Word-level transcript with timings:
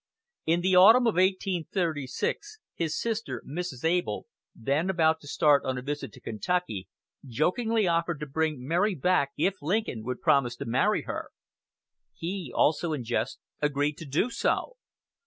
In 0.47 0.61
the 0.61 0.75
autumn 0.75 1.03
of 1.05 1.13
1836, 1.13 2.57
her 2.79 2.87
sister, 2.89 3.43
Mrs. 3.47 3.85
Able, 3.85 4.25
then 4.55 4.89
about 4.89 5.19
to 5.21 5.27
start 5.27 5.63
on 5.63 5.77
a 5.77 5.83
visit 5.83 6.11
to 6.13 6.19
Kentucky, 6.19 6.87
jokingly 7.23 7.87
offered 7.87 8.19
to 8.21 8.25
bring 8.25 8.67
Mary 8.67 8.95
back 8.95 9.29
if 9.37 9.61
Lincoln 9.61 10.03
would 10.03 10.19
promise 10.21 10.55
to 10.55 10.65
marry 10.65 11.03
her. 11.03 11.29
He, 12.15 12.51
also 12.51 12.93
in 12.93 13.03
jest, 13.03 13.41
agreed 13.61 13.99
to 13.99 14.05
do 14.05 14.31
so. 14.31 14.77